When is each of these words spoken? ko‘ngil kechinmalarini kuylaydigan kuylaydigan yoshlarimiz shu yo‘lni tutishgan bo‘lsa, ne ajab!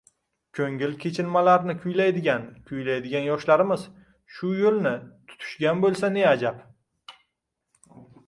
ko‘ngil 0.59 0.93
kechinmalarini 1.01 1.73
kuylaydigan 1.81 2.47
kuylaydigan 2.71 3.27
yoshlarimiz 3.27 3.83
shu 4.37 4.49
yo‘lni 4.61 4.95
tutishgan 5.33 5.83
bo‘lsa, 5.85 6.11
ne 6.19 6.25
ajab! 6.33 6.65